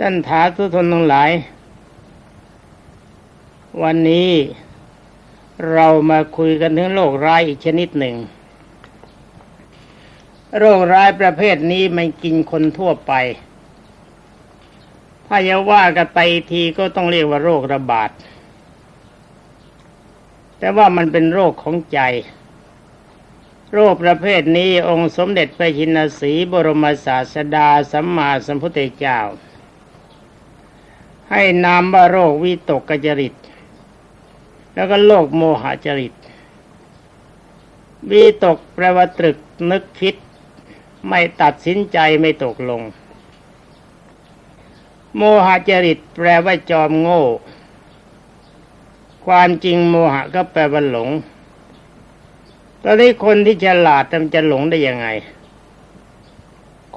[0.00, 1.30] ท่านถาทุทนทั้งหลาย
[3.82, 4.30] วันนี้
[5.72, 8.16] เรามาคุยกันถึงโรคร้ายอีกชนิดหนึ่ง
[10.58, 13.12] โรคร้ายประเภทนี้มันกินคนทั่วไป
[15.26, 16.18] ถ้าจะว่ากันไป
[16.50, 18.10] ทีก็ต้องเรียกว่าโรคระบาด
[20.58, 22.00] แต่ว่ามันเป็นโรคของใจ
[23.74, 29.20] โรคประเภทนี้องค์สมเด็จพระชินสีบรมศาสดาสัมมาสัมพุทธเจ้า
[31.34, 33.34] ให้นามว่าโรควิตกกจริต
[34.74, 36.12] แล้วก็โรคโมหจริต
[38.10, 39.38] วิตกแปลว่าตรึก
[39.70, 40.14] นึกคิด
[41.08, 42.82] ไม่ตัดสินใจไม่ตกลง
[45.16, 47.22] โมหจริตแปลว่าจอมโง่
[49.26, 51.08] ความจริงโมหะก็แปลว่าหลง
[52.82, 55.06] ตอนนี้คนที่ฉลาดมันจะหลงได้ยังไง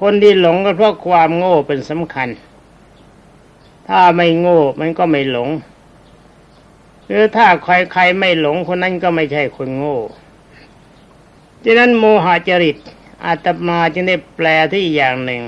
[0.00, 2.28] คนที่หลงก็เพราะความโง่เป็นสำคัญ
[3.88, 5.50] ถ้าไม่โง่มันก็ไม่หลง
[7.06, 9.98] หรือถ้าใครๆไม่หลงคนนั้นก็ไม่ใช่คนโง่
[11.64, 12.76] ฉะนั้นโมหจริต
[13.24, 15.42] อาตมาจึงได้แปลที่อย่างหนึ่ง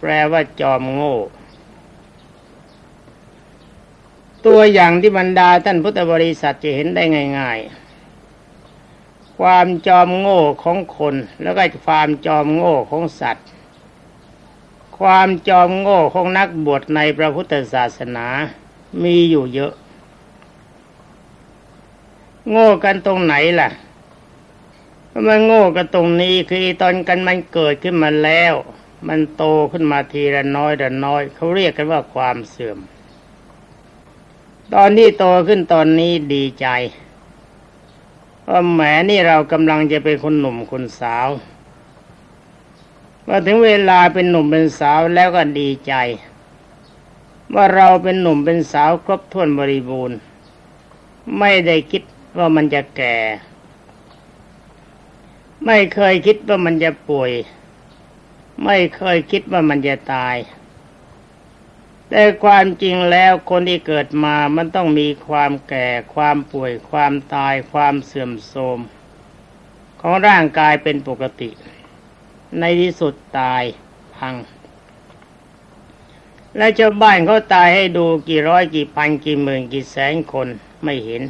[0.00, 1.16] แปลว่าจอมโง่
[4.46, 7.02] ตัวอย่างที่บรรดาท่านพุทธบริษัทจะเห็นได้
[7.38, 7.58] ง่าย
[8.44, 13.46] ๆ ความจอมโง่ของคนแล้วก็ความจอมโง่ของสัตว์
[15.00, 18.26] ความจอมโง่ของนักบวชในพระพุทธศาสนา
[19.02, 19.72] มีอยู่เยอะ
[22.50, 23.68] โง่กันตรงไหนล่ะ
[25.28, 28.54] มันโง่กันตรงนี้คือตอนกันมันเกิดขึ้นมาแล้ว
[29.08, 32.78] มันโตขึ้นมาทีละน้อยละน้อย เขาเรียกกันว่าความเสื่อม
[34.74, 36.66] ตอนที่โตขึ้นตอนนี้ดีใจ
[38.48, 41.28] ว่าแหมนี่เรากำลังจะเป็นคนหนุ่มคนสาว
[43.28, 45.94] ว่าถึงเวลาเป็นหนุ่มเป็นสาวแล้วก็ดีใจ
[47.54, 50.18] ว่าเราเป็นหนุ่มเป็นสาวครบถ้วนบริบูรณ์
[51.38, 52.02] ไม่ได้คิด
[52.38, 53.16] ว่ามันจะแก่
[55.64, 57.30] ไม่เคยคิดว่ามันจะป่วย
[58.64, 60.36] ไม่เคยคิดว่ามันจะตาย
[62.08, 68.78] แต่ความจริงแล้วคนที่เกิดมามันต้องมีความแก่ ความป่วย ความตาย ความเสื่อมโทรม
[70.00, 71.50] ของร่างกายเป็นปกติ
[72.58, 73.62] ในที่สุดตาย
[74.16, 74.34] พัง
[76.56, 80.48] และชาวบ้านเขาตายให้ดูกี่ร้อยกี่พันกี่หมื่นกี่แสนคน
[80.84, 81.22] ไม่เห็น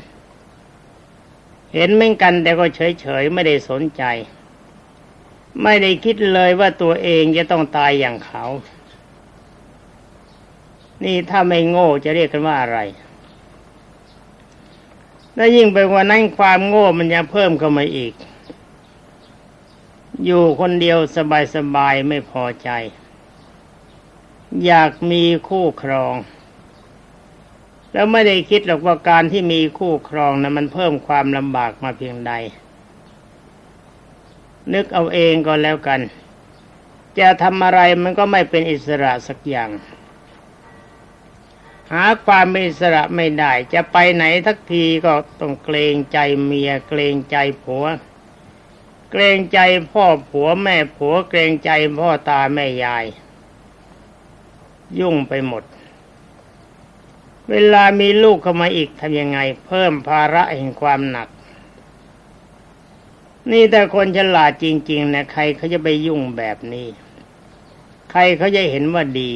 [1.75, 4.03] เห็นเหมือนกันแต่ก็เฉยเฉยไม่ได้สนใจ
[5.63, 8.45] ไม่ได้คิดเลยว่าตัวเองจะต้องตายอย่างเขา
[11.05, 12.79] นี่ถ้าไม่โง่จะเรียกกันว่าอะไร
[15.35, 18.13] แล้วยิ่งไปกว่านั้นความโง่มันยังเพิ่มเข้ามาอีก
[20.25, 20.99] อยู่คนเดียว
[21.55, 22.71] สบายๆไม่พอใจ
[24.67, 26.15] อยากมีคู่ครอง
[27.93, 32.33] แล้วไม่ได้คิดหรอกว่าการที่มีคู่ครองนะมันเพิ่มความลำบากมาเพียงใด
[34.75, 36.01] นึกเอาเองก็แล้วกัน
[37.19, 39.71] จะทำอะไรมันก็ไม่เป็นอิสระสักอย่าง
[41.93, 49.59] หาความมีสระไม่ได้ จะไปไหนทักทีก็ต้องเกรงใจเมียเกรงใจผัวเเกรงใจ
[49.91, 53.05] พ่อผัวแม่ผัวเกรงใจพ่อตาแม่ยาย
[54.99, 55.65] ยุ่งไปหมด
[57.51, 61.29] เวลามีลูกเข้ามาอีกทำยังไง เพิ่มภาระแห่งความหนัก
[63.51, 66.87] นี่แต่คนฉลาดจริง ๆ นะ ใครเขาจะไปยุ่งแบบนี้
[68.11, 69.33] ใครเขาจะเห็นว่าดี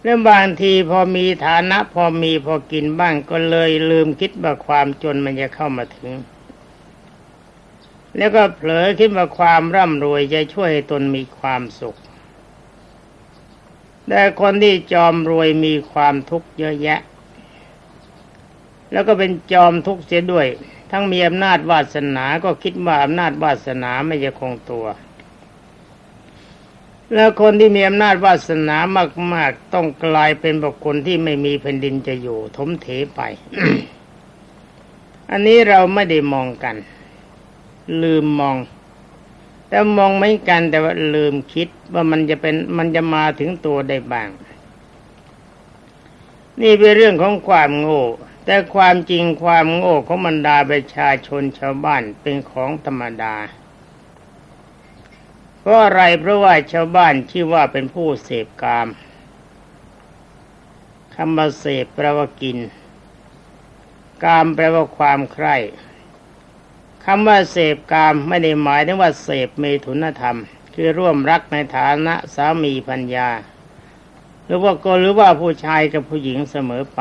[0.00, 6.10] เรื่องบางทีพอมีฐานะพอมีพอกินบ้างก็เลยลืมคิดว่าความจนมันจะเข้ามาถึง
[8.18, 11.96] แล้วก็เผลอคิดว่าความร่ำรวยจะช่วยให้ตนมีความสุข
[14.08, 17.00] แต่คนที่จอมรวยมีความทุกข์เยอะแยะ
[18.92, 20.46] แล้วก็เป็นจอมทุกข์เสียด้วย
[20.90, 24.86] ทั้งมีอำนาจวาสนาก็คิดว่าอำนาจวาสนาไม่จะคงตัว
[27.14, 28.76] แล้วคนที่มีอำนาจวาสนา
[29.34, 33.20] มาก ๆ ต้องกลายเป็นบุคคลที่ไม่มีแผ่นดินจะอยู่ ทมเถไป
[35.30, 36.76] อันนี้เราไม่ได้มองกัน
[38.02, 38.56] ลืมมอง
[39.68, 44.28] แต่มองไม่กันแต่ว่าลืมคิดว่ามันจะเป็นมันจะมาถึงตัวได้บ้าง
[46.60, 48.04] นี่เป็นเรื่องของความโง่
[48.44, 53.34] แต่ความจริงความโง่ของบรรดาประชาชนชาวบ้านเป็นของธรรมดา
[55.58, 58.88] เพราะอะไรเพราะว่าชาวบ้านชื่อว่าเป็นผู้เสพกาม
[61.14, 62.58] คำว่าเสพแปลว่ากิน
[64.24, 65.56] กามแปลว่าความใคร่
[67.04, 70.38] คำว่าเสพกามไม่ได้หมายถึงว่าเสพเมถุนธรรม
[70.74, 73.28] คือร่วมรักในฐานะสามีพัญญา
[74.44, 77.00] หรือว่าก็หรือว่าผู้ชายกับผู้หญิงเสมอไป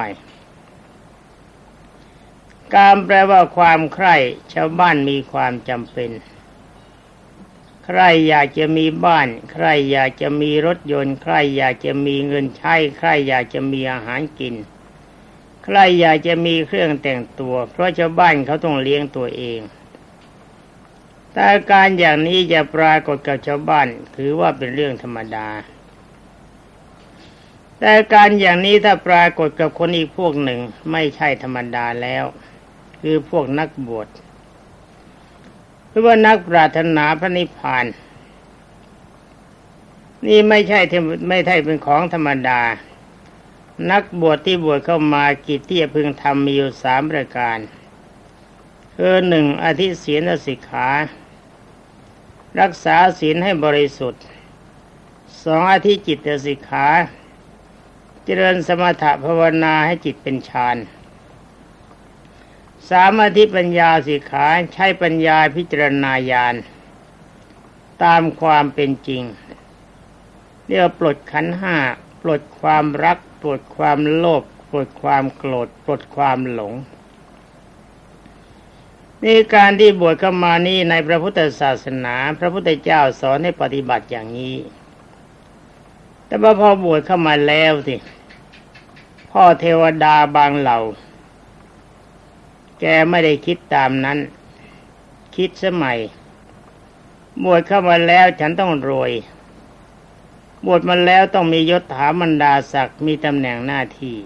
[2.75, 4.15] การแปลว่าความใคร่
[4.53, 6.11] ชาวบ้านมีความจำเป็น
[7.85, 14.55] ใครอยากจะมีบ้าน ใครอยากจะมีรถยนต์ ใครอยากจะมีเงินใช้ ใครอยากจะมีอาหารกิน
[15.65, 19.61] ใครอยากจะมีเครื่องแต่งตัว เพราะชาวบ้านเขาต้องเลี้ยงตัวเอง
[21.33, 25.47] แต่การอย่างนี้จะปรากฏกับชาวบ้านถือว่าเป็นเรื่องธรรมดา
[27.79, 30.59] แต่การอย่างนี้ถ้าปรากฏกับคนอีกพวกหนึ่ง
[30.91, 32.25] ไม่ใช่ธรรมดาแล้ว
[33.01, 34.07] คือพวกนักบวช
[35.89, 37.85] หรือว่านักปรารถนาพระนิพพาน
[40.25, 40.79] นี่ไม่ใช่
[41.29, 42.61] ไม่ใช่เป็นของธรรมดา
[43.91, 47.57] นักบวชที่บวชเข้ามากิจที่จะพึงทำมีอยู่สามประการ
[48.95, 50.87] คือหนึ่งอธิศีลสิกขา
[52.61, 54.23] รักษาศีลให้บริสุทธิ์
[55.43, 56.87] สองอธิจิตสิกขา
[58.23, 60.77] เจริญสมถะภาวนาให้จิตเป็นฌาน
[62.89, 66.55] สามอธิปัญญาสิกขาใช้ปัญญาพิจารณาญาณ
[68.03, 69.23] ตามความเป็นจริง
[70.67, 71.77] เรียกปลดขันห้า
[72.21, 76.73] ปลดความรัก ปลดความโลภปลดความโกรธปลดความหลง
[79.25, 84.55] นี่การที่บวชเข้ามานี่ในพระพุทธศาสนา พระพุทธเจ้าสอนให้ปฏิบัติอย่างนี้
[86.27, 87.95] แต่ว่าพอบวชเข้ามาแล้วสิ
[89.31, 90.79] พ่อเทวดาบางเหล่า
[92.79, 94.17] แกไม่ได้คิดตามนั้น
[95.35, 95.99] คิดสมัย
[97.43, 99.11] บวชเข้ามาแล้วฉันต้องรวย
[100.65, 104.17] บวชมาแล้วต้องมียศถาบรรดาศักดิ์มีตำแหน่งหน้าที่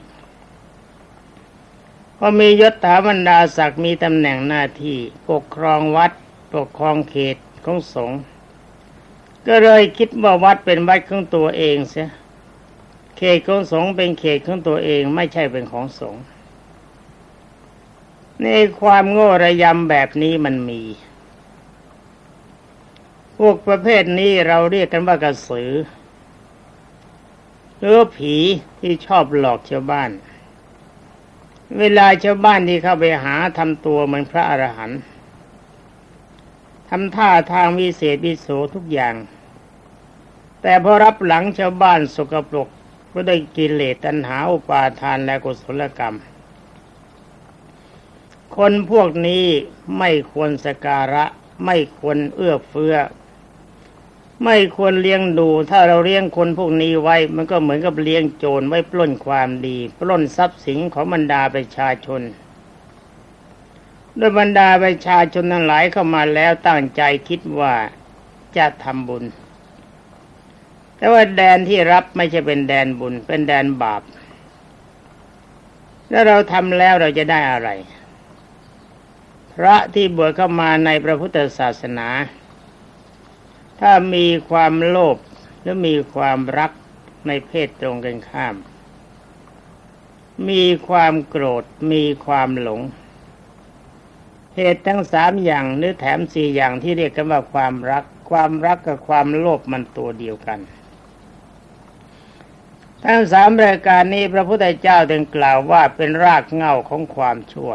[2.19, 4.97] พอมียศถาบรรดาศักดิ์มีตำแหน่งหน้าที่
[5.29, 6.11] ปกครองวัด
[6.53, 8.19] ปกครองเขตของสงฆ์
[9.47, 12.09] ก็เลยคิดว่าวัดเป็นวัดของตัวเองเสีย
[13.17, 16.21] เขตของสงฆ์เป็นเขตของตัวเองไม่ใช่เป็นของสงฆ์
[18.41, 18.47] ใน
[18.79, 20.81] ความโง่ระยำแบบนี้มันมี
[23.37, 25.71] พวกประเภทนี้เราเรียกกันว่ากระสือ
[27.79, 28.35] หรือผี
[28.79, 30.09] ที่ชอบหลอกชาวบ้าน
[31.79, 34.99] เวลาชาวบ้านที่เข้าไปหาทำตัวเหมือนพระอรหันต์
[36.89, 39.15] ทำท่าทางวิเศษวิโสทุกอย่าง
[40.61, 42.67] แต่พอรับหลังชาวบ้านสกปรก
[43.13, 46.15] ก็ได้กิเลสตัณหาอุปาทานและกุศลกรรม
[48.55, 49.45] คนพวกนี้
[49.97, 51.25] ไม่ควรสการะ
[51.65, 52.95] ไม่ควรเอื้อเฟื้อ
[54.43, 62.21] ไม่ควรเลี้ยงดู ถ้าเราเลี้ยงคนพวกนี้ไว้ มันก็เหมือนกับเลี้ยงโจรไว้ปล้นความดีปล้นทรัพย์สินของบรรดาประชาชน
[64.17, 67.73] โดยบรรดาประชาชนทั้งหลายเข้ามาแล้วตั้งใจคิดว่า
[68.57, 69.23] จะทำบุญ
[70.97, 74.01] แต่ว่าแดนที่รับไม่ใช่เป็นแดนบุญ เป็นแดนบาป
[76.09, 77.69] แล้วเราทำแล้วเราจะได้อะไร
[79.53, 82.07] พระที่บวชเข้ามาในพระพุทธศาสนา
[83.79, 85.17] ถ้ามีความโลภ
[85.61, 86.71] หรือมีความรัก
[87.27, 88.55] ในเพศตรงกันข้าม
[90.49, 92.81] มีความโกรธ มีความหลง
[94.55, 100.59] เหตุทั้งสามอย่างหรือแถมสี่อย่างที่เรียกกันว่าความรัก ความรักกับความโลภมันตัวเดียวกัน
[103.05, 107.71] ทั้งสามรายการนี้พระพุทธเจ้าถึงกล่าวว่าเป็นรากเหง้าของความชั่ว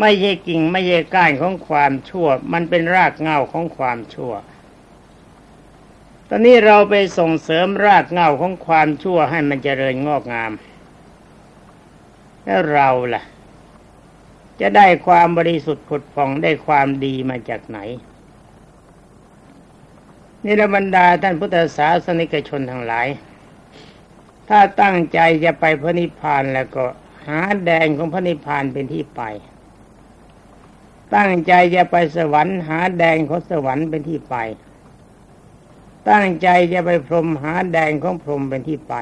[0.00, 4.32] ไม่ใช่กิ่งไม่ใช่ก้านของความชั่ว มันเป็นรากเหง้าของความชั่ว
[6.28, 10.52] ตอนนี้เราไปส่งเสริมรากเหง้าของความชั่วให้มันเจริญงอกงาม
[12.44, 13.22] แล้วเราล่ะ
[14.60, 17.78] จะได้ความบริสุทธิ์ผุดผ่องได้ความดีมาจากไหน
[20.44, 23.06] นี่ระบรรดาท่านพุทธศาสนิกชนทั้งหลาย
[24.48, 26.84] ถ้าตั้งใจจะไปพระนิพพานแล้วก็
[27.26, 29.22] หาแดงของพระนิพพานเป็นที่ไป
[31.14, 34.36] ตั้งใจจะไปสวรรค์หาแดงของสวรรค์เป็นที่ไป
[36.10, 38.94] ตั้งใจจะไปพรหมหาแดงของพรหมเป็นที่ไป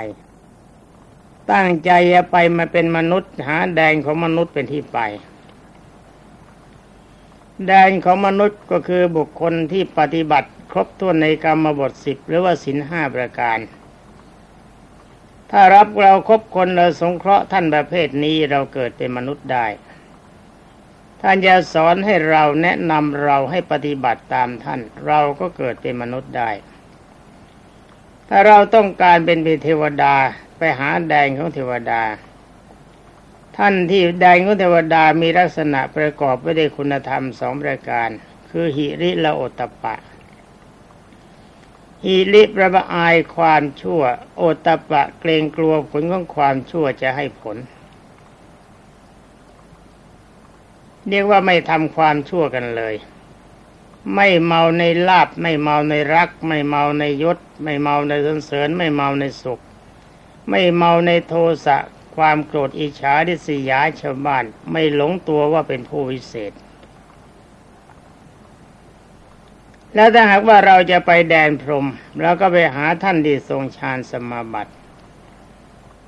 [1.53, 4.99] ตั้งใจจะไปมาเป็นมนุษย์ หาแดงของมนุษย์เป็นที่ไป
[7.67, 13.59] แดงของมนุษย์ก็คือบุคคลที่ปฏิบัติครบถ้วนในกรรมบทสิบหรือว่าสินห้าประการ
[15.51, 19.67] ถ้ารับเราครบคนเราสงเคราะห์ท่านประเภทนี้เราเกิดเป็นมนุษย์ได้
[21.27, 26.51] ท่านจะสอนให้เราแนะนำเราให้ปฏิบัติตามท่าน เราก็เกิดเป็นมนุษย์ได้
[28.29, 30.15] ถ้าเราต้องการเป็นเทวดา
[30.59, 32.03] ไปหาแดงของเทวดา
[33.57, 38.09] ท่านที่แดงของเทวดามีลักษณะประกอบไปด้วยคุณธรรมสองประการ
[38.51, 39.95] คือหิริและโอตปะ
[42.05, 44.03] ฮีริประบอายความชั่ว
[44.37, 47.57] โอตปะเกรงกลัวผลของความชั่วจะให้ผล
[51.09, 52.95] เรียกว่าไม่ทำความชั่วกันเลย
[54.15, 59.61] ไม่เมาในลาบ ไม่เมาในรัก ไม่เมาในยศ ไม่เมาในสนเสริญ ไม่เมาในสุข
[60.49, 61.35] ไม่เมาในโท
[61.67, 61.77] สะ
[62.17, 66.53] ความโกรธอิจฉาดิสยาชาวบ้าน ไม่หลงตัวว่าเป็นผู้วิเศษ
[69.95, 71.87] แล้วถ้าหากว่าเราจะไปแดนพรหม
[72.23, 74.73] เราก็ไปหาท่านที่ทรงฌานสมาบัติ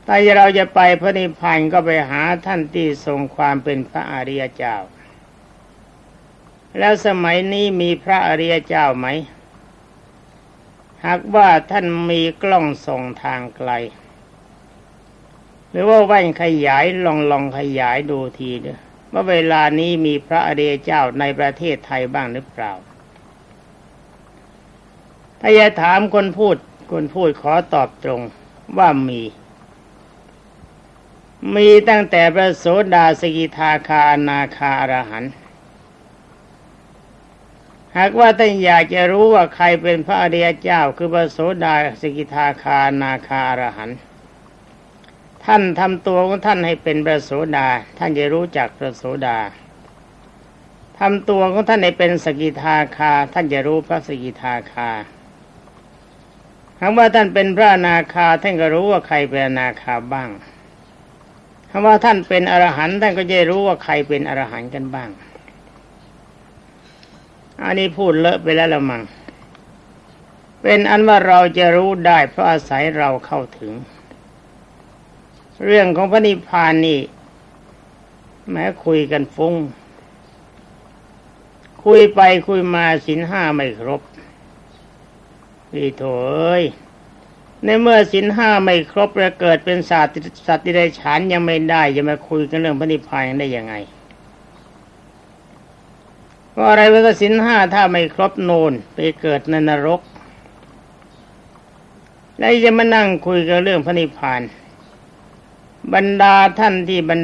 [0.06, 4.76] ถ้าเราจะไปพระนิพพานก็ไปหาท่านที่ทรงความเป็นพระอริยเจ้า
[6.78, 9.06] แล้วสมัยนี้มีพระอริยเจ้าไหม
[11.04, 13.70] หากว่าท่านมีกล้องส่องทางไกล
[15.70, 18.78] หรือว่าแว่นขยายลองลองขยายดูทีเด้อ
[19.12, 22.72] ว่าเวลานี้มีพระอริยเจ้าในประเทศไทยบ้างหรือเปล่า
[25.40, 26.56] ถ้าจะถามคนพูด
[26.92, 28.20] คนพูดขอตอบตรง
[28.78, 29.20] ว่ามี
[31.54, 32.64] มีตั้งแต่พระโส
[32.94, 35.24] ดาสกิทาคานาคาอรหัน
[37.96, 43.90] หากว่าท่านอยากจะรู้ว่าใครเป็นพระอริยเจ้า คือพระโสดาสกิทาคานาคาอรหัน
[45.44, 49.38] ท่านทำตัวของท่านให้เป็นพระโสดา ท่านจะรู้จักพระโสดา
[50.98, 54.90] ทำตัวของท่านให้เป็นสกิทาคา ท่านจะรู้พระสกิทาคา
[56.80, 60.30] คำว่าท่านเป็นพระนาคาท่านก็รู้ว่าใครเป็นนาคาบ้าง
[61.78, 65.10] คำว่าท่านเป็นอรหันต์ท่านก็จะรู้ว่าใครเป็นอรหันต์กันบ้าง
[67.62, 69.02] อันนี้พูดเลอะไปแล้วละมัง
[70.62, 73.72] เป็นอันว่าเราจะรู้ได้เพราะอาศัยเราเข้าถึง
[75.64, 77.00] เรื่องของพระนิพพานนี่
[78.50, 79.54] แม้คุยกันฟุง้ง
[81.84, 84.00] คุยไปคุยมาสินห้าไม่ครบ
[85.70, 86.64] พี่โถเอ้ย
[87.66, 90.14] ในเมื่อสินห้าไม่ครบแล้วเกิดเป็นสัตว์
[90.46, 93.74] สัตว์ที่ได้ฉานยังไม่ได้จะมาคุยกันเรื่องพระนิพพานได้ยังไง
[96.50, 100.00] เพราะอะไรเพราะสินห้าถ้าไม่ครบโนนไปเกิดในนรก
[102.38, 104.40] แล้วจะมานั่งคุยกันเรื่องพระนิพพาน
[105.92, 107.20] บรรดาท่านที่บรร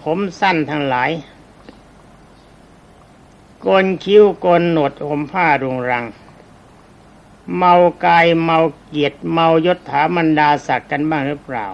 [0.00, 1.10] ผมสั้นทั้งหลาย
[3.60, 6.04] โกนคิ้วโกนหนวดห่มผ้ารุงรัง
[7.56, 7.74] เมา
[8.04, 11.66] กายเมาเกียรติเมายศถามันดาศักดิ์กันบ้างหรือเปล่า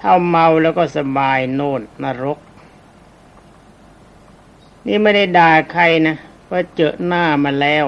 [0.00, 2.38] ถ้าเมาแล้วก็สบายโน่นนรก
[4.86, 6.16] นี่ไม่ได้ด่าใครนะ
[6.50, 7.86] ว่าเจอหน้ามาแล้ว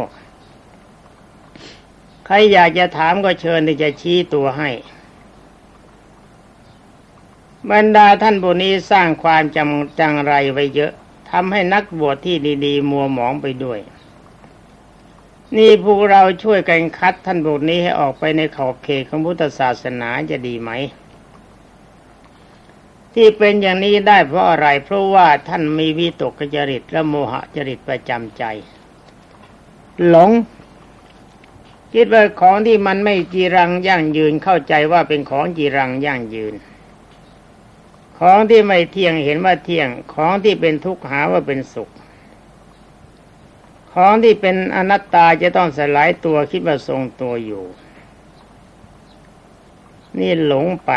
[2.27, 4.71] ใครอยากจะถามก็เชิญที่จะชี้ตัวให้
[7.71, 10.93] บรรดาท่านบุนี้สร้างความจำจังไรไว้เยอะ
[11.31, 13.81] ทำให้นักบวชที่ดี ๆ มัวหมองไปด้วย
[15.59, 20.71] นี่พวกเราช่วยกันคัดท่านบุตรนี้ให้ออกไปในขอบเขตของพุทธศาสนาจะดีไหม
[23.15, 28.45] ที่เป็นอย่างนี้ได้เพราะอะไร เพราะว่าท่านมีวิตกจริตและโมหจริตประจำใจ
[30.09, 30.31] หลง
[31.95, 36.55] คิดว่าของที่มันไม่จีรังยั่งยืนเข้าใจว่าเป็นของจีรังยั่งยืน
[38.19, 41.91] ของที่ไม่เที่ยงเห็นว่าเที่ยงของที่เป็นทุกข์หาว่าเป็นสุข
[43.93, 47.65] ของที่เป็นอนัตตาจะต้องสลายตัวคิดว่าทรงตัวอยู่
[50.19, 50.91] นี่หลงไป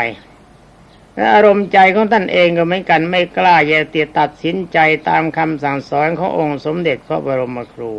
[1.16, 7.92] และอารมณ์ใจของท่านเองก็เหมือนกันไม่กล้าจะติดตัดสินใจตามคำสั่งสอนขององค์สมเด็จพระบรมครู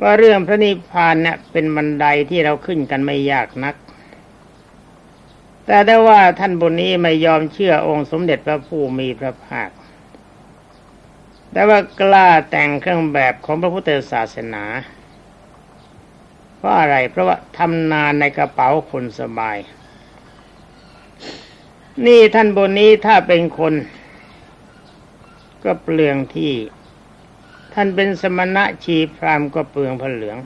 [0.00, 3.74] ว่าเรื่องพระนิพพานเนี่ยเป็นบันไดที่เราขึ้นกันไม่ยากนัก
[5.66, 9.70] แต่ได้ว่าท่านบุญนี้ไม่ยอมเชื่อองค์สมเด็จพระผู้มีพระภาค
[11.52, 14.64] แต่ว่ากล้าแต่งเครื่องแบบของพระพุทธศาสนา
[16.56, 19.58] เพราะอะไรเพราะว่าทำนานในกระเป๋าคนสบาย
[22.06, 23.74] นี่ท่านบนนี้ถ้าเป็นคน
[25.64, 26.52] ก็เปลืองที่
[27.74, 30.38] ท่านเป็นสมณะชีพรามก็เปลืองผ้าเหลือง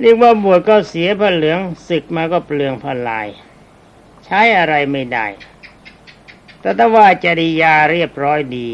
[0.00, 1.58] เรียกว่าบวชก็เสียผ้าเหลือง
[1.88, 3.28] ศึกมาก็เปลืองผ้าลาย
[4.24, 5.26] ใช้อะไรไม่ได้
[6.60, 8.68] แต่ถ้าว่าจริยาเรียบร้อยดี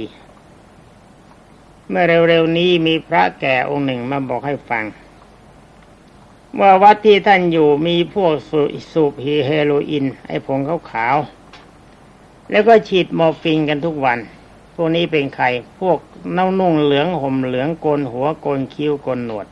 [1.88, 4.84] เมื่อเร็วๆนี้มีพระแก่องค์หนึ่งมาบอกให้ฟัง
[6.60, 8.32] ว่าวัดที่ท่านอยู่มีพวก
[8.92, 10.58] สูบฮีเฮโรอีนไอ้ผง
[10.90, 14.18] ขาวๆแล้วก็ฉีดมอร์ฟินกันทุกวัน
[14.74, 15.46] พวกนี้เป็นใคร
[15.80, 15.98] พวก
[16.32, 19.46] เน่านุ่งเหลืองห่มเหลืองโกนหัวโกนคิ้วโกนหนวด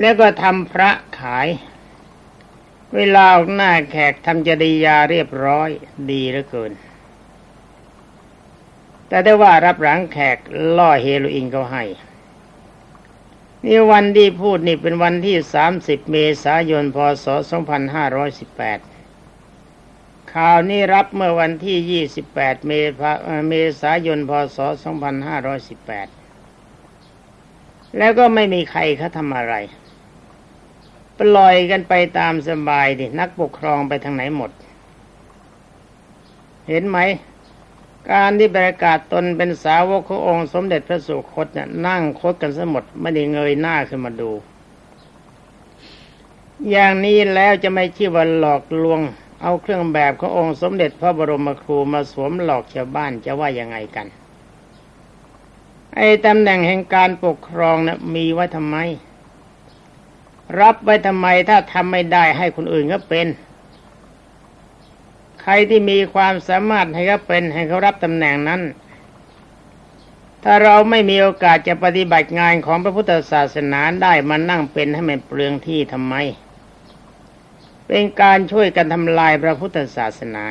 [0.00, 1.46] แล้วก็ทำพระขาย
[2.96, 5.68] เวลาออกหน้าแขกทำจริยาเรียบร้อย
[6.10, 6.72] ดีเหลือเกิน
[9.08, 10.38] แต่ได้ว่ารับหลังแขก
[10.76, 11.84] ล่อเฮโรอีนเขาให้
[13.64, 15.36] นี่วันที่พูดนี่เป็นวันที่
[15.74, 17.26] 30 เมษายน พศ
[18.74, 23.12] 2518 ข่าวนี้รับเมื่อวันที่ 28 เมษา
[23.48, 24.58] เมษายน พศ
[26.22, 29.54] 2518 แล้วก็ไม่มีใครเขาทำอะไร
[31.20, 34.50] ปล่อยกันไปตามสบายดินักปกครองไปทางไหนหมด
[36.68, 36.98] เห็นไหม
[38.10, 44.30] การที่ประกาศตนเป็นสาวกขององค์สมเด็จพระสุคตเนี่ยนั่งคดกันสมดไม่ได้เงยหน้าขึ้นมาดู
[46.70, 49.00] อย่างนี้แล้วจะไม่ชื่อว่าหลอกลวง
[49.42, 54.06] เอาเครื่องแบบขององค์สมเด็จพระบรมครูมาสวมหลอกชาวบ้านจะว่ายังไงกัน
[55.96, 58.76] ไอ้ตำแหน่งแห่งการปกครองนะ่ะมีไว้ทำไม
[60.60, 63.26] รับไว้ทำไมถ้าทำไม่ได้ให้คนอื่นก็เป็น
[65.42, 68.60] ใครที่มีความสามารถให้เขาเป็นให้เขารับตำแหน่งนั้น
[70.44, 76.14] ถ้าเราไม่มีโอกาสจะปฏิบัติงานของพระพุทธศาสนาได้มานั่งเป็นให้มันเปลืองที่ทำไม
[77.86, 80.44] เป็นการช่วยกันทำลายพระพุทธศาสนา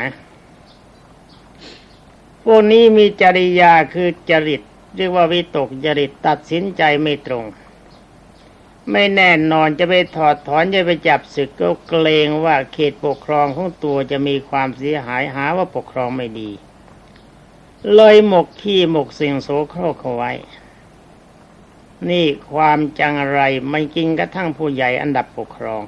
[2.44, 4.62] พวกนี้มีจริยาคือจริต
[4.96, 7.46] เรียกว่าวิตกจริตตัดสินใจไม่ตรง
[8.92, 16.50] ไม่แน่นอนจะไปถอดถอนจะไปจับศึกก็เกรงว่าเขตปกครองของตัวจะมีความเสียหายหาว่าปกครองไม่ดี
[17.96, 20.32] เลยหมกขี้หมกสิ่งโสโครกเขาไว้
[22.10, 23.40] นี่ความจังไร
[23.72, 25.82] มันกินกระทั่งผู้ใหญ่อันดับปกครอง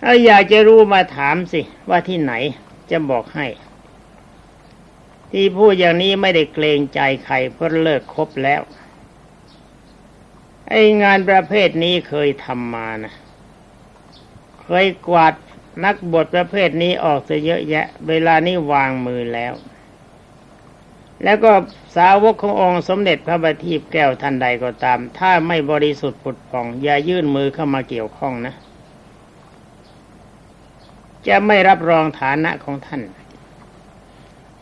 [0.00, 2.32] ถ้าอยากจะรู้มาถามสิ ว่าที่ไหน
[2.90, 3.46] จะบอกให้
[5.30, 8.60] ที่พูดอย่างนี้ไม่ได้เกรงใจใครเพราะเลิกคบแล้ว
[10.70, 13.14] ไองานประเภทนี้เคยทำมานะ
[14.62, 15.34] เคยกวาด
[15.84, 19.54] นักบทประเภทนี้ออกซะเยอะแยะ เวลานี้วางมือแล้ว
[21.24, 21.52] แล้วก็
[21.96, 28.54] สาวกขององค์สมเด็จพระบัณฑิตแก้วทันใดก็ตาม ถ้าไม่บริสุทธิ์ผุดผ่อง อย่ายื่นมือเข้ามาเกี่ยวข้องนะ
[31.26, 33.02] จะไม่รับรองฐานะของท่าน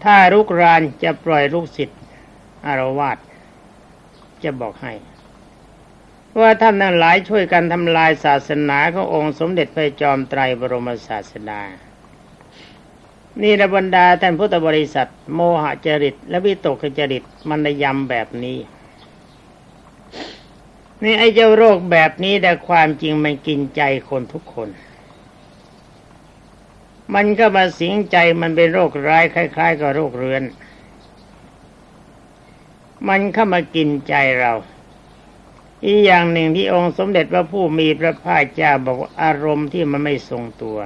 [0.05, 2.01] ถ้ารุกรานจะปล่อยลูกศิษย์
[2.67, 3.19] อารวาส
[4.43, 4.93] จะบอกให้
[6.41, 11.63] ว่าท่านทั้งหลายช่วยกันทำลายศาสนาขององค์สมเด็จพระจอมไตรบรมศาสดา
[13.43, 18.59] นี่ระบรรดาท่านพุทธบริษัท โมหจริต และวิตกจริตมันนยำแบบนี้
[21.03, 24.69] นี่ไอ้เจ้าโรคแบบนี้แต่ความจริงมันกินใจคนทุกคน
[27.15, 30.43] มันก็มาสิงใจมันเป็นโรคร้ายคล้าย ๆ กับโรคเรื้อน
[33.09, 34.53] มันเข้ามากินใจเรา
[35.87, 40.79] อีกอย่างหนึ่งที่องค์สมเด็จพระผู้มีพระภาคเจ้าบอกว่าอารมณ์ที่มันไม่ทรงตัว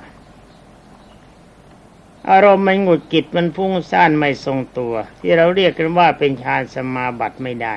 [2.31, 7.77] อารมณ์มันหงุดกิดมันพุ่งซ่านไม่ทรงตัว ที่เราเรียกกันว่าเป็นฌานสมาบัติไม่ได้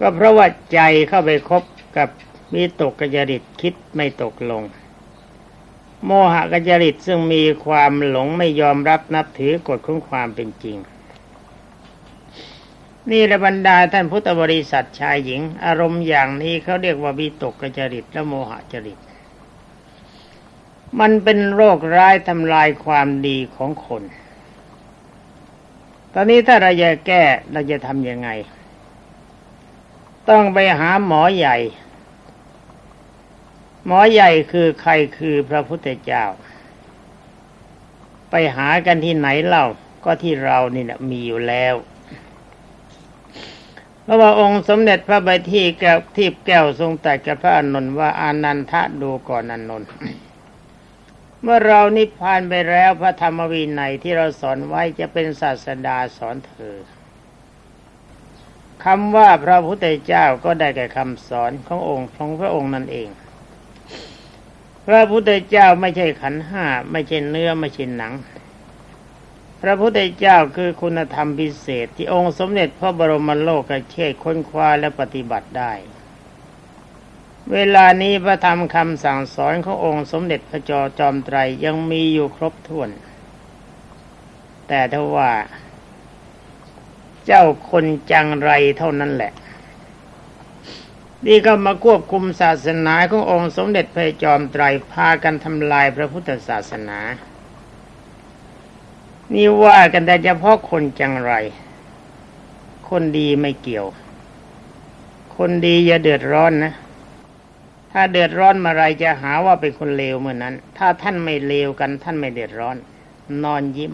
[0.00, 1.62] ก็เพราะว่าใจเข้าไปคบ
[1.96, 2.08] กับ
[2.54, 4.62] มีตกกจริตคิดไม่ตกลง
[6.04, 10.76] โมหะกจริตซึ่งมีความหลงไม่ยอมรับนับถือกฎของความเป็นจริง
[13.10, 18.98] นี่ระบรรดาท่านพุทธบริษัทชายหญิง อารมณ์อย่างนี้เขาเรียกว่าวิตกกจริตและโมหะจริต
[21.00, 24.02] มันเป็นโรคร้ายทำลายความดีของคน
[26.12, 28.28] ตอนนี้ถ้าเราจะแก้เราจะทำยังไง
[30.28, 31.56] ต้องไปหาหมอใหญ่
[33.86, 36.24] หมอใหญ่คือใครคือพระพุทธเจ้า
[38.30, 39.66] ไปหากันที่ไหนเล่า
[40.04, 41.74] ก็ที่เรานี่นะมีอยู่แล้ว
[44.10, 49.88] พราะว่าองค์สมเด็จพระบัณฑิตแก้วทิพแก้วทรงตรัสกับพระอานนทว่าอานันทะดูก่อนอานนท์
[51.42, 56.76] เมื่อเรานิพพานไปแล้วพระธรรมวินัยที่เราสอนไว้จะเป็นศาสดาสอนเธอ
[58.84, 63.08] คำว่าพระพุทธเจ้าก็ได้แก่คำสอนขององค์ของพระองค์นั่นเอง
[64.86, 68.12] พระพุทธเจ้าไม่ใช่ขันห้าไม่ใช่เนื้อไม่ใช่หนัง
[69.62, 75.72] พระพุทธเจ้าคือคุณธรรมพิเศษที่องค์สมเด็จพระบรมโลกเชษค้นคว้าและปฏิบัติได้
[77.52, 82.90] เวลานี้พระธรรมคำสั่งสอนขององค์สมเด็จพระจอจอมไตรยังมีอยู่ครบถ้วน
[84.68, 85.32] แต่ถ้าว่า
[87.26, 89.32] เจ้าคนจังไรเท่านั้นแหละ
[91.26, 96.98] นี่ก็มาควบคุมศาสนาขององค์สมเด็จพระจอมไตรพากันทำลายพระพุทธศาสนา
[99.34, 101.32] นี่ว่ากันแต่เฉพาะคนจังไร
[102.88, 103.86] คนดีไม่เกี่ยว
[105.36, 106.72] คนดีอย่าเดือดร้อนนะ
[107.92, 112.76] ถ้าเดือดร้อนมาไรจะหาว่าเป็นคนเลวเมื่อนั้น ถ้าท่านไม่เลวกันท่านไม่เดือดร้อน
[113.44, 113.92] นอนยิ้ม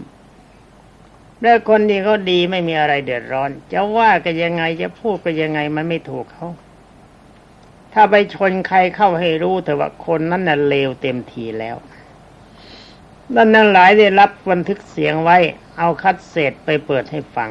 [1.40, 6.48] แล้วคนที่เขาดีไม่มีอะไรเดือดร้อน จะว่ากันยังไงจะพูดกันยังไงมันไม่ถูกเขา
[7.92, 11.76] ถ้าไปชนใครเข้าให้รู้แต่ว่าคนนั้นน่ะเลวเต็มทีแล้ว
[13.34, 15.36] ดังนั้นหลายได้รับบันทึกเสียงไว้
[15.78, 17.50] เอาคัดเศษไปเปิดให้ฟัง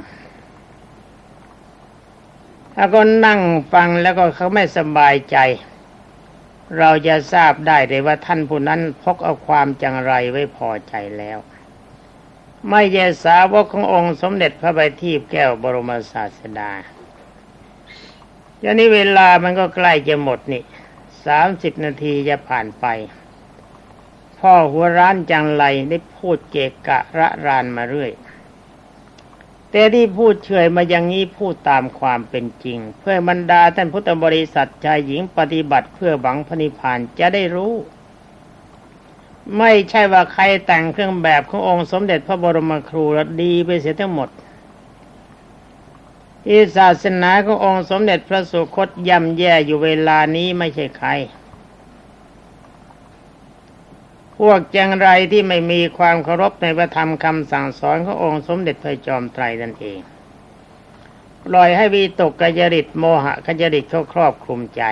[2.75, 3.39] ถ้าก็นั่ง
[3.73, 5.37] ฟังแล้วก็เขาไม่สบายใจ
[6.79, 11.37] เราจะทราบได้เลยว่าท่านผู้นั้นพกเอาความจังไรไว้พอใจแล้ว
[12.69, 16.71] ไม่ใช่สาวกขององค์สมเด็จพระบัณฑิตแก้วบรมศาสดา
[18.61, 20.63] ทีนี้เวลามันก็ใกล้จะหมดนี่
[21.25, 22.85] สามสิบนาทีจะผ่านไป
[24.47, 28.11] พ่อหัวร้านจังไรได้พูดเกะกะระรานมาเรื่อย
[29.71, 37.73] แต่ที่พูดเฉยมาอย่างนี้พูดตามความเป็นจริง เพื่อบรรดาท่านพุทธบริษัทชายหญิงปฏิบัติเพื่อหวังพนิพานจะได้รู้
[39.57, 44.29] ไม่ใช่ว่าใครแต่งเครื่องแบบขององค์สมเด็จพระบรมครูแล้วดีไปเสียทั้งหมด
[46.49, 51.09] อีศาสนาขององค์สมเด็จพระสุคตย่ำแย่อยู่เวลานี้ไม่ใช่ใคร
[54.32, 59.99] พ วกจังไรที่ไม่มีความเคารพในพระธรรมคำสั่งสอนขององค์สมเด็จพระจอมไตรนั่นเอง
[61.45, 64.83] ปล่อยให้วีตกกจริตโมหะกจริตเขาครอบคลุมใจ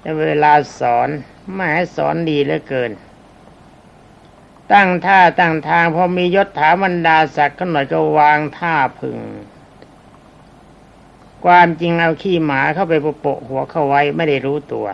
[0.00, 1.08] แต่เวลาสอน
[1.54, 2.92] ไม่ให้สอนดีเหลือเกิน
[4.72, 9.18] ตั้งท่าตั้งทางพอมียศถาบรรดาศักดิ์ขหน่อยก็วางท่าพึง
[11.44, 14.86] ความจริงเอาขี้หมาเข้าไปโปะหัวเข้าไว้ไม่ได้รู้ตัว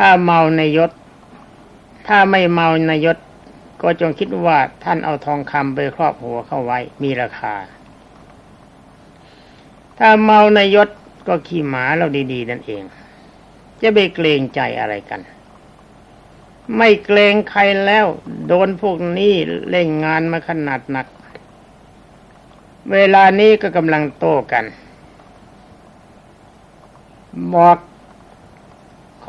[0.04, 0.90] ้าเมาในยศ
[2.08, 3.18] ถ้าไม่เมาในยศ
[3.82, 7.54] ก็จงคิดว่าท่านเอาทองคำไปครอบหัวเข้าไว้มีราคา
[9.98, 10.88] ถ้าเมาในยศ
[11.28, 12.82] ก็ขี่หมาเราดีๆนั่นเอง
[13.82, 15.20] จะไปเกรงใจอะไรกัน
[16.76, 18.06] ไม่เกรงใครแล้ว
[18.46, 19.34] โดนพวกนี้
[19.70, 21.06] เล่นงานมาขนาดหนัก
[22.92, 24.64] เวลานี้ก็กำลังโต้กัน
[27.54, 27.78] บอก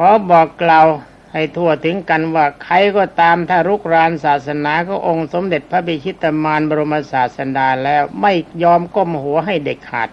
[0.08, 0.88] อบอกกล่าว
[1.34, 8.34] ให้ทั่วถึงกันว่าใครก็ตามถ้ารุกรานศาสนาขององค์สมเด็จพระบิชิตมารบรมศาสดาแล้วไม่
[8.64, 10.10] ยอมก้มหัวให้เด็กขาด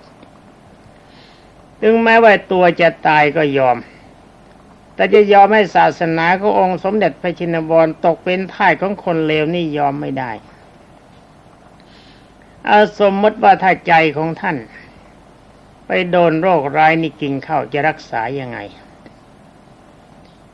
[1.83, 3.79] ถึงแม้ว่าตัวจะตายก็ยอม
[4.94, 10.31] แต่จะยอมให้ศาสนาขององค์สมเด็จพระชินวรตกเป็นท่ายของคนเลวนี่ยอมไม่ได้
[12.68, 14.57] อาสมมติว่าถ้าใจของท่าน
[15.87, 18.59] ไปโดนโรคร้ายนี่กินเข้าจะรักษายังไง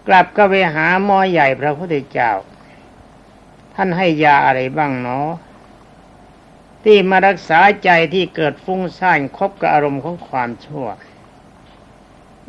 [0.06, 2.32] กลับก็ไปหาหมอใหญ่พระพุทธเจ้า
[3.74, 5.28] ท่านให้ยาอะไรบ้างเนาะ
[6.84, 10.86] ที่มารักษาใจที่เกิดฟุ้งซ่านคบกับอารมณ์ของความชั่ว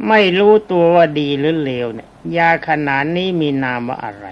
[0.08, 4.28] ไม่รู้ตัวว่าดีหรือเลวเนี่ย ยาขนาดนี้มีนามว่าอะไร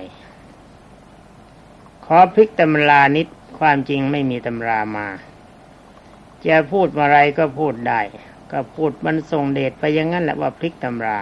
[2.05, 3.27] ขอพลิกตำรานิด
[3.59, 5.07] ความจริงไม่มีตำรามา
[6.47, 8.01] จะพูดอะไรก็พูดได้
[8.51, 11.19] ก็พูดมันส่งเดชไปอย่างนั้นแหละว่าพลิกตำรา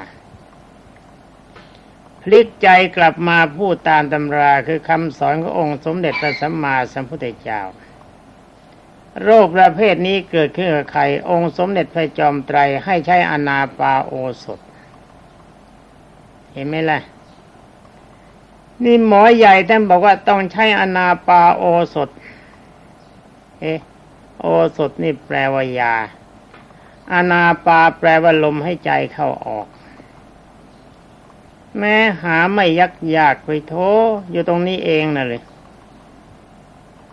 [2.23, 7.62] พลิกใจกลับมาพูดตามตำราคือคำสอนขององค์สมเด็จพระสัมมาสัมพุทธเจ้า
[9.23, 14.60] โรคประเภทนี้เกิดขึ้นกับใคร องค์สมเด็จพระจอมไตรให้ใช้อนาปาโอสถ
[16.53, 16.99] เห็นไหมล่ะ
[18.84, 22.10] นี่หมอใหญ่ท่านบอกว่าต้องใช้อนาปาโอสถ
[23.60, 23.65] เอ
[24.39, 24.45] โอ
[24.77, 25.95] สถนี่แปลว่ายา
[27.13, 29.67] อนาปาแปลว่าลมให้ใจเข้าออก
[31.77, 33.75] แม้หาไม่ยักยากไปโท
[34.32, 35.43] อยู่ตรงนี้เองน่ะเลย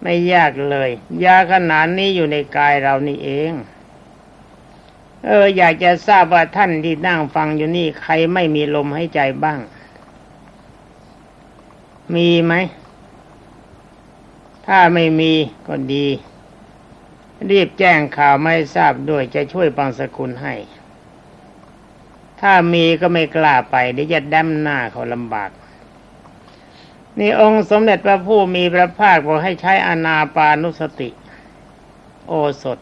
[0.03, 0.91] ไม่ยากเลย
[1.25, 3.53] ยาขนาดนี้อยู่ในกายเรานี่เอง
[5.25, 9.61] เออ อยากจะทราบว่าท่านที่นั่งฟังอยู่นี่ใครไม่มีลมให้ใจบ้าง
[12.15, 12.55] มีไหม
[14.67, 15.33] ถ้าไม่มี
[15.67, 16.07] ก็ดี
[17.51, 20.55] รีบแจ้งข่าวไม่ทราบด้วยจะช่วยปังสกุลให้
[22.49, 25.51] ถ้ามีก็ไม่กล้าไปเดี๋ยวจะดำหน้าเขาลำบาก
[27.19, 31.11] นี่องค์สมเด็จพระผู้มีพระภาคบอกให้ใช้อนาปานุสติ
[32.27, 32.33] โอ
[32.63, 32.79] สถ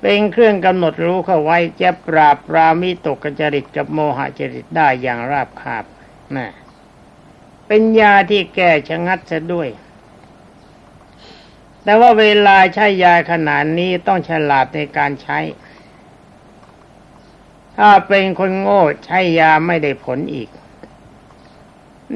[0.00, 5.84] เป็นเครื่องกำหนดรู้เข้าไว้จะปราบปรามิตกจริตกับโมหจริตได้อย่างราบคาบ
[6.36, 6.48] นะ
[7.66, 9.68] เป็นยาที่แก้ชะงัดซะด้วย
[11.82, 15.38] แต่ว่าเวลาใช้ยาขนาดนี้ต้องฉลาดในการใช้
[17.76, 20.48] ถ้าเป็นคนโง่ใช้ยาไม่ได้ผลอีก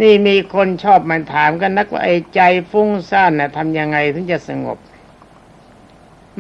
[0.00, 2.40] นี่มีคนชอบมันถามกันนักว่าไอ้ใจ
[2.70, 4.78] ฟุ้งซ่านนะ่ะทำยังไงถึงจะสงบ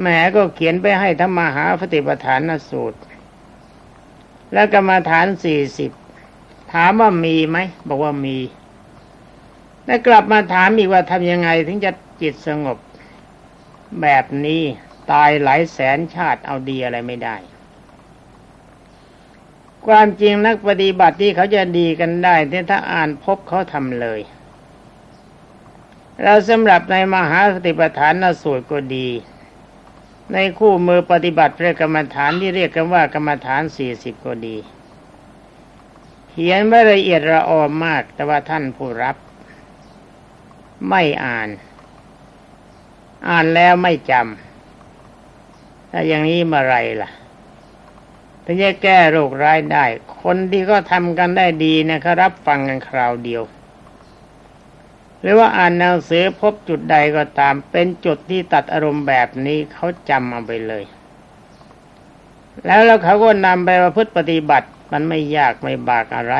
[0.00, 2.98] แหมก็เขียนไปให้ธรรมหาปฏิปทานสูตร
[4.52, 5.90] แล้วกรรมาฐานสี่สิบ
[6.72, 8.38] ถามว่ามีไหมบอกว่ามี
[9.86, 11.90] แล้วกลับมาถามอีกว่าทำยังไงถึงจะ
[12.22, 12.78] จิตสงบ
[14.02, 14.62] แบบนี้
[15.12, 17.36] ตายหลายแสนชาติเอาดีอะไรไม่ได้
[19.86, 24.20] ความจริงนักปฏิบัติที่เขาจะดีกันได้ที่ถ้าอ่านพบเขาทำเลย
[26.22, 29.08] เราสำหรับในมหาสติปัฏฐานสูตรก็ดี
[30.32, 34.56] ในคู่มือปฏิบัติพระกรรมฐานที่เรียกกันว่ากรรมฐานสี่สิบก็ดี
[36.30, 39.16] เขียนไว้ละเอียดระออมมาก แต่ว่าท่านผู้รับ
[40.88, 41.48] ไม่อ่าน
[43.28, 47.10] อ่านแล้วไม่จำถ้าอย่างนี้มาไรล่ะ
[48.50, 49.84] ถ้าจะแก้โรคร้ายได้
[50.22, 53.42] คนที่ก็ทำกันได้ดีนะครับรับฟังกันคราวเดียว
[55.20, 60.84] หรือว่าอ่านหนังสือพบจุดใดก็ตาม เป็นจุดที่ตัดอารมณ์แบบนี้เขาจำเอาไปเลย
[62.64, 66.34] แล้วแล้วเขาก็นำไปประพฤติปฏิบัติ มันไม่ยากไม่บากอะไร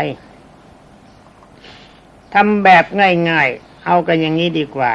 [2.35, 2.85] ทำแบบ
[3.31, 4.93] ง่ายๆ เอากันอย่างนี้ดีกว่า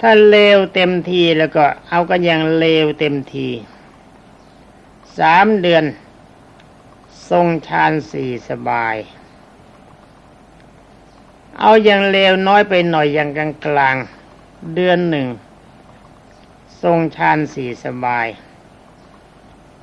[0.00, 3.48] ถ้าเลวเต็มทีแล้วก็เอากันอย่างเลวเต็มที
[5.18, 5.84] สามเดือน
[7.30, 8.96] ทรงฌานสี่สบาย
[11.58, 13.96] เอาอย่างเลวน้อยไปหน่อยอย่างกลางกลาง
[14.74, 15.28] เดือนหนึ่ง
[16.82, 18.26] ทรงฌานสี่สบาย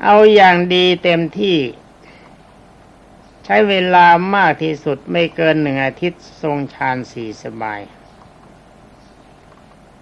[0.04, 1.58] เอาอย่างดีเต็มที่
[3.46, 7.82] ใช้เวลามากที่สุดไม่เกินหนึ่งอาทิตย์ทรงฌานสี่สบาย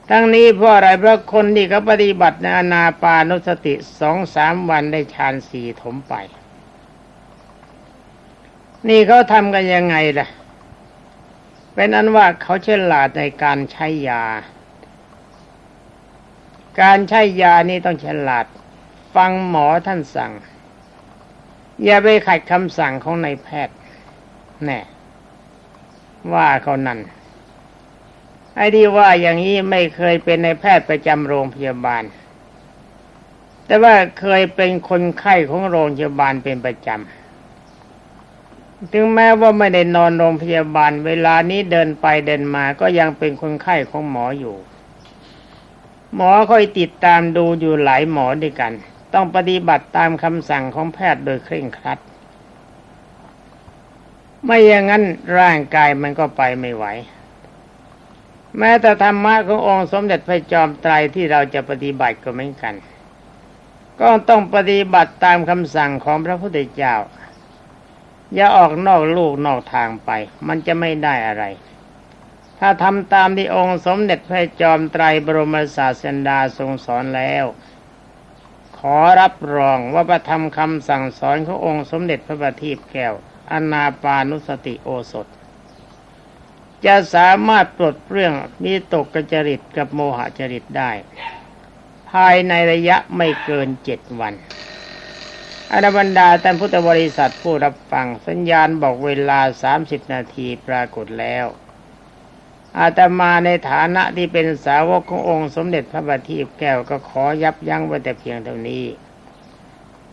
[0.10, 6.14] ทั้งนี้เพราะอะไรเพราะคนที่เขาปฏิบัติในอนาปานุสติสองสามวันได้ฌานสี่ถมไป
[8.88, 10.28] นี่เขาทำกันยังไงล่ะ
[11.74, 14.24] เป็นอันว่าเขาเฉลาดในการใช้ยา
[16.82, 18.46] การใช้ยานี่ต้องฉลาด
[19.16, 20.32] ฟังหมอท่านสั่ง
[21.84, 23.78] อย่าไปขัดคำสั่งของนายแพทย์
[24.66, 24.80] แน่
[26.34, 27.00] ว่าเขานั่น
[28.56, 32.04] ไอ้ที่ว่าอย่างนี้ไม่เคยเป็นในแพทย์ประจำโรงพยาบาล
[33.66, 44.56] แต่ว่าเคยเป็นคนไข้ของโรงพยาบาลเป็นประจำ ถึงแม้ว่าไม่ได้นอนโรงพยาบาล เวลานี้เดินไปเดินมาก็ยังเป็นคนไข้ของหมออยู่
[46.16, 48.74] หมอคอยติดตามดูอยู่หลายหมอด้วยกัน
[49.14, 52.00] ต้องปฏิบัติตามคำสั่งของแพทย์โดยเคร่งครัด
[54.44, 55.04] ไม่อย่างนั้น
[55.40, 56.86] ร่างกายมันก็ไปไม่ไหว
[58.60, 62.76] แม้แต่ธรรมะขององค์สมเด็จพระจอมไตรที่เราจะปฏิบัติก็เหมือนกัน
[64.00, 66.96] ก็ต้องปฏิบัติตามคำสั่งของพระพุทธเจ้า
[68.34, 70.10] อย่าออกนอกลูกนอกทางไป
[70.48, 71.44] มันจะไม่ได้อะไร
[72.60, 77.46] ถ้าทำตามที่องค์สมเด็จพระจอมไตรบรมศาสดาทรงสอนแล้ว
[78.78, 83.14] ขอรับรองว่าประธรรมคำสั่งสอนขององค์สมเด็จพระบัณฑิตแก้ว
[83.52, 85.28] อนาปานุสติโอสถ
[86.86, 90.92] จะสามารถปลดเปลื้องมีตกกจริตกับโมหจริตได้
[92.12, 94.34] ภายในระยะไม่เกินเจ็ดวัน
[95.72, 101.46] อนบรรดาท่านพุทธบริษัทผู้รับฟังสัญญาณบอกเวลาสามสิบนาทีปรากฏแล้ว
[102.80, 108.86] อาตมาในฐานะที่เป็นสาวกขององค์สมเด็จพระบัณฑิตแก้วก็ขอยับยั้งไว้แต่เพียงเท่านี้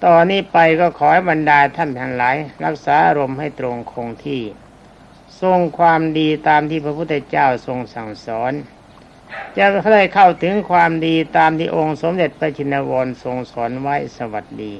[0.05, 4.43] ต่อนนี้ไปก็ขอให้บรรดาท่านทั้งหลาย รักษาอารมณ์ให้ตรงคงที่
[5.43, 8.53] ทรงความดีตามที่พระพุทธเจ้าทรงสั่งสอน
[9.57, 14.73] จะได้เข้าถึงความดีตามที่องค์สมเด็จพระชินวรทรงสอนไว้สวัสดี